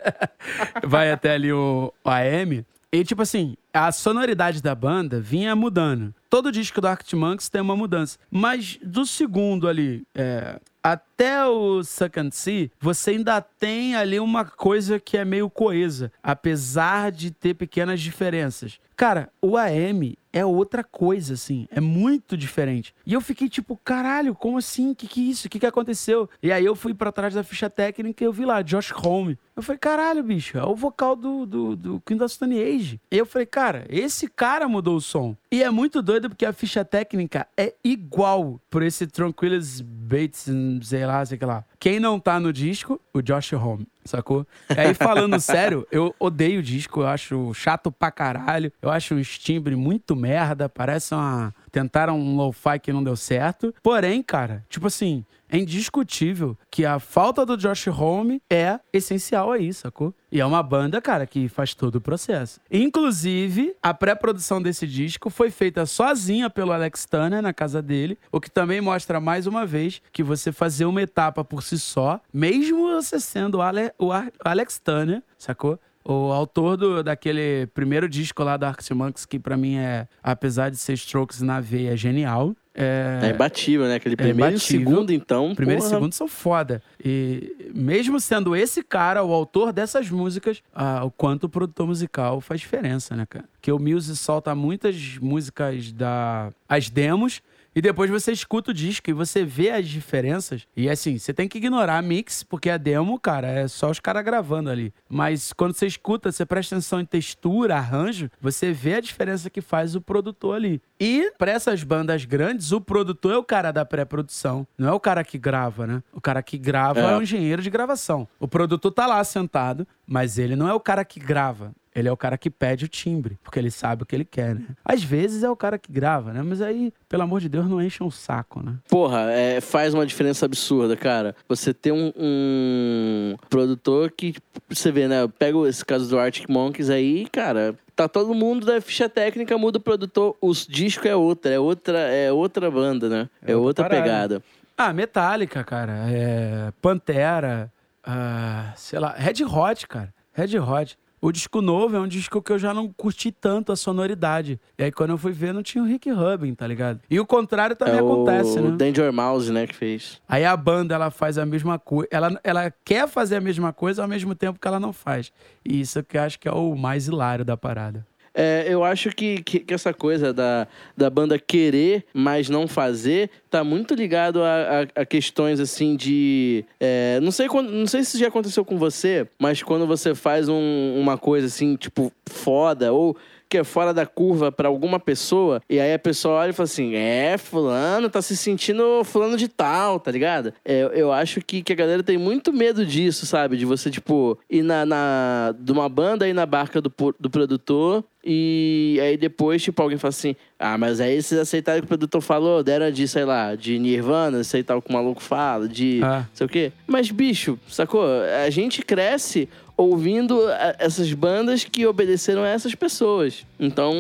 [0.85, 2.65] vai até ali o AM.
[2.91, 6.13] E, tipo assim, a sonoridade da banda vinha mudando.
[6.33, 8.17] Todo disco do Arctic Monkeys tem uma mudança.
[8.31, 14.43] Mas do segundo ali, é, até o Suck and See, você ainda tem ali uma
[14.43, 18.79] coisa que é meio coesa, apesar de ter pequenas diferenças.
[18.95, 21.67] Cara, o AM é outra coisa, assim.
[21.69, 22.93] É muito diferente.
[23.05, 24.93] E eu fiquei tipo, caralho, como assim?
[24.95, 25.47] Que que é isso?
[25.47, 26.27] Que que aconteceu?
[26.41, 29.37] E aí eu fui para trás da ficha técnica e eu vi lá, Josh Home.
[29.55, 32.99] Eu falei, caralho, bicho, é o vocal do, do, do King of Stone Age.
[33.11, 35.37] E eu falei, cara, esse cara mudou o som.
[35.51, 40.49] E é muito doido porque a ficha técnica é igual por esse Tranquilus Bates,
[40.81, 41.63] sei lá, sei lá.
[41.83, 44.47] Quem não tá no disco, o Josh Home, sacou?
[44.73, 48.71] E aí, falando sério, eu odeio o disco, eu acho chato pra caralho.
[48.81, 51.53] Eu acho o timbre muito merda, parece uma.
[51.73, 53.75] Tentaram um lo-fi que não deu certo.
[53.83, 59.71] Porém, cara, tipo assim, é indiscutível que a falta do Josh Home é essencial aí,
[59.71, 60.11] sacou?
[60.31, 62.59] E é uma banda, cara, que faz todo o processo.
[62.71, 68.41] Inclusive, a pré-produção desse disco foi feita sozinha pelo Alex Turner na casa dele, o
[68.41, 72.87] que também mostra mais uma vez que você fazer uma etapa por si só, mesmo
[72.87, 74.09] você sendo o, Ale, o
[74.43, 75.79] Alex Turner, sacou?
[76.05, 80.69] o autor do, daquele primeiro disco lá da Arctic Monkeys, que para mim é, apesar
[80.69, 82.55] de ser Strokes na veia, é genial.
[82.75, 83.95] É, é imbatível, né?
[83.95, 85.53] Aquele primeiro é e segundo, então.
[85.53, 85.91] Primeiro porra.
[85.91, 86.81] e segundo são foda.
[87.03, 92.41] E mesmo sendo esse cara o autor dessas músicas, ah, o quanto o produtor musical
[92.41, 93.45] faz diferença, né, cara?
[93.53, 96.51] Porque o Muse solta muitas músicas da.
[96.67, 97.41] as demos
[97.75, 100.67] e depois você escuta o disco e você vê as diferenças.
[100.75, 103.99] E assim, você tem que ignorar a mix, porque a demo, cara, é só os
[103.99, 104.93] caras gravando ali.
[105.09, 109.61] Mas quando você escuta, você presta atenção em textura, arranjo, você vê a diferença que
[109.61, 110.81] faz o produtor ali.
[110.99, 114.99] E para essas bandas grandes, o produtor é o cara da pré-produção, não é o
[114.99, 116.03] cara que grava, né?
[116.13, 117.03] O cara que grava é.
[117.03, 118.27] é o engenheiro de gravação.
[118.39, 121.73] O produtor tá lá sentado, mas ele não é o cara que grava.
[121.95, 124.55] Ele é o cara que pede o timbre, porque ele sabe o que ele quer,
[124.55, 124.65] né?
[124.83, 126.41] Às vezes é o cara que grava, né?
[126.41, 128.75] Mas aí, pelo amor de Deus, não enche um saco, né?
[128.89, 131.35] Porra, é, faz uma diferença absurda, cara.
[131.47, 134.35] Você ter um, um produtor que,
[134.67, 135.21] você vê, né?
[135.21, 139.57] Eu pego esse caso do Arctic Monkeys aí, cara, tá todo mundo da ficha técnica,
[139.57, 143.29] muda o produtor, o disco é outra, é outra, é outra banda, né?
[143.45, 144.41] É, é outra, outra pegada.
[144.75, 147.71] Ah, Metallica, cara, é Pantera,
[148.07, 150.13] uh, sei lá, Red Hot, cara.
[150.33, 150.97] Red Hot.
[151.23, 154.59] O disco novo é um disco que eu já não curti tanto a sonoridade.
[154.77, 156.99] E aí, quando eu fui ver, não tinha o Rick Rubin, tá ligado?
[157.09, 158.75] E o contrário também é acontece, o né?
[158.75, 160.21] Danger Mouse, né, que fez.
[160.27, 162.09] Aí a banda, ela faz a mesma coisa.
[162.11, 165.31] Ela, ela quer fazer a mesma coisa ao mesmo tempo que ela não faz.
[165.63, 168.05] E isso que eu acho que é o mais hilário da parada.
[168.33, 170.67] É, eu acho que, que, que, essa coisa da,
[170.97, 176.65] da banda querer, mas não fazer, tá muito ligado a, a, a questões assim de.
[176.79, 180.49] É, não, sei quando, não sei se já aconteceu com você, mas quando você faz
[180.49, 183.15] um, uma coisa assim, tipo, foda, ou
[183.53, 186.65] que é fora da curva para alguma pessoa, e aí a pessoa olha e fala
[186.65, 190.51] assim: é, fulano tá se sentindo fulano de tal, tá ligado?
[190.65, 193.55] É, eu acho que, que a galera tem muito medo disso, sabe?
[193.55, 198.03] De você, tipo, ir na, na de uma banda, ir na barca do, do produtor
[198.25, 201.89] e aí depois, tipo, alguém fala assim: Ah, mas aí vocês aceitaram o que o
[201.89, 205.99] produtor falou, deram de, sei lá, de Nirvana, aceitar o que o maluco fala, de
[206.01, 206.25] ah.
[206.33, 206.71] sei o quê.
[206.87, 208.05] Mas, bicho, sacou?
[208.45, 210.39] A gente cresce ouvindo
[210.79, 213.45] essas bandas que obedeceram a essas pessoas.
[213.59, 213.93] Então,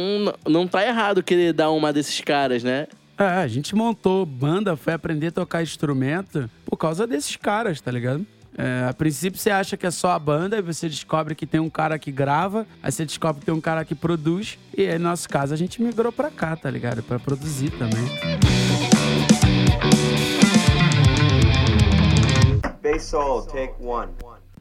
[0.47, 2.87] não tá errado querer dar uma desses caras, né?
[3.17, 7.91] É, a gente montou banda, foi aprender a tocar instrumento por causa desses caras, tá
[7.91, 8.25] ligado?
[8.57, 11.59] É, a princípio você acha que é só a banda, aí você descobre que tem
[11.59, 14.97] um cara que grava, aí você descobre que tem um cara que produz, e aí,
[14.97, 17.01] no nosso caso, a gente migrou pra cá, tá ligado?
[17.03, 18.03] Pra produzir também.
[22.81, 23.11] Bass
[23.51, 24.11] take one.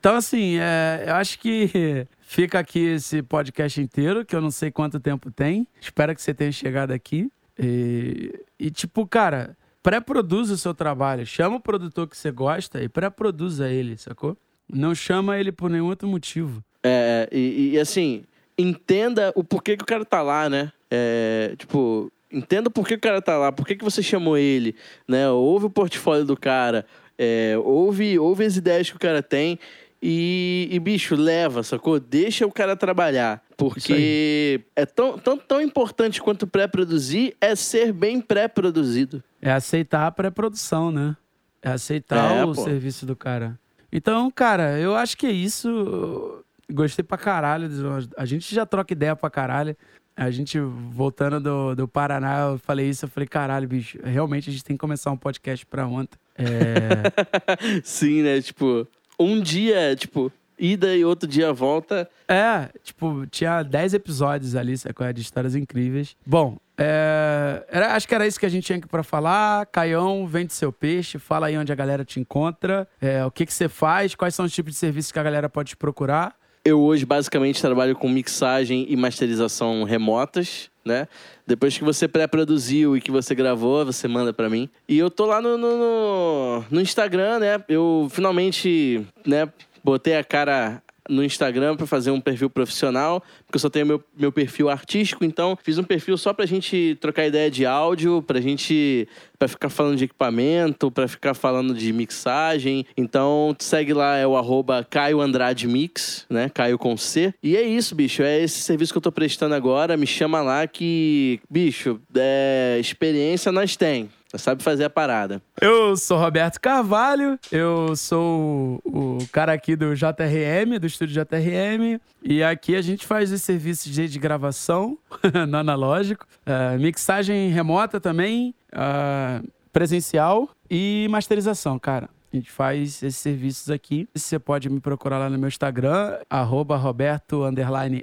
[0.02, 4.68] Então, assim, é, eu acho que fica aqui esse podcast inteiro, que eu não sei
[4.68, 5.64] quanto tempo tem.
[5.80, 7.30] Espero que você tenha chegado aqui.
[7.56, 11.24] E, e tipo, cara, pré-produza o seu trabalho.
[11.24, 14.36] Chama o produtor que você gosta e pré-produza ele, sacou?
[14.68, 16.64] Não chama ele por nenhum outro motivo.
[16.82, 18.24] É, e, e assim,
[18.58, 20.72] entenda o porquê que o cara tá lá, né?
[20.90, 24.74] É, tipo, entenda por que o cara tá lá, por que, que você chamou ele,
[25.06, 25.30] né?
[25.30, 26.84] Ouve o portfólio do cara,
[27.16, 29.58] é, ouve, ouve as ideias que o cara tem
[30.02, 32.00] e, e, bicho, leva, sacou?
[32.00, 33.40] Deixa o cara trabalhar.
[33.56, 39.22] Porque é tão, tão, tão importante quanto pré-produzir é ser bem pré-produzido.
[39.40, 41.16] É aceitar a pré-produção, né?
[41.62, 42.64] É aceitar é, o pô.
[42.64, 43.56] serviço do cara.
[43.92, 46.42] Então, cara, eu acho que é isso.
[46.68, 47.68] Gostei pra caralho.
[48.16, 49.76] A gente já troca ideia pra caralho.
[50.16, 54.52] A gente, voltando do, do Paraná, eu falei isso, eu falei, caralho, bicho, realmente a
[54.52, 56.18] gente tem que começar um podcast pra ontem.
[56.36, 57.80] É...
[57.82, 58.40] Sim, né?
[58.42, 58.86] Tipo,
[59.24, 62.08] um dia, tipo, ida e outro dia volta.
[62.28, 66.16] É, tipo, tinha 10 episódios ali, é de histórias incríveis.
[66.24, 69.66] Bom, É, era, acho que era isso que a gente tinha aqui pra falar.
[69.66, 73.52] Caião, vende seu peixe, fala aí onde a galera te encontra, é, o que, que
[73.52, 76.34] você faz, quais são os tipos de serviços que a galera pode te procurar.
[76.64, 81.08] Eu hoje basicamente trabalho com mixagem e masterização remotas, né?
[81.44, 84.68] Depois que você pré-produziu e que você gravou, você manda pra mim.
[84.88, 87.64] E eu tô lá no, no, no, no Instagram, né?
[87.68, 89.48] Eu finalmente, né,
[89.82, 94.04] botei a cara no Instagram pra fazer um perfil profissional, porque eu só tenho meu,
[94.16, 98.40] meu perfil artístico, então fiz um perfil só pra gente trocar ideia de áudio, pra
[98.40, 102.86] gente pra ficar falando de equipamento, pra ficar falando de mixagem.
[102.96, 106.48] Então segue lá, é o arroba Caio Andrade Mix, né?
[106.48, 107.34] Caio com C.
[107.42, 108.22] E é isso, bicho.
[108.22, 109.96] É esse serviço que eu tô prestando agora.
[109.96, 114.08] Me chama lá que, bicho, é, experiência nós tem.
[114.38, 115.42] Sabe fazer a parada.
[115.60, 122.42] Eu sou Roberto Carvalho, eu sou o cara aqui do JRM, do estúdio JRM, e
[122.42, 124.96] aqui a gente faz os serviços de, gravação
[125.48, 132.08] no analógico, uh, mixagem remota também, uh, presencial e masterização, cara.
[132.32, 134.08] A gente faz esses serviços aqui.
[134.14, 137.42] Você pode me procurar lá no meu Instagram, arroba Roberto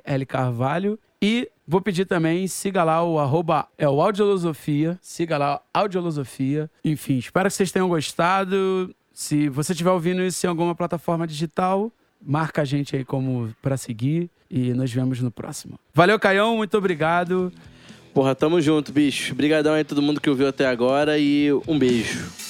[0.04, 1.00] L Carvalho.
[1.20, 6.68] E vou pedir também, siga lá o arroba, é o Audiolosofia, siga lá Audiolosofia.
[6.84, 8.94] Enfim, espero que vocês tenham gostado.
[9.14, 13.78] Se você estiver ouvindo isso em alguma plataforma digital, marca a gente aí como para
[13.78, 15.80] seguir e nos vemos no próximo.
[15.94, 17.54] Valeu, Caião, muito obrigado.
[18.16, 19.34] Porra, tamo junto, bicho.
[19.34, 22.49] Obrigadão aí a todo mundo que ouviu até agora e um beijo.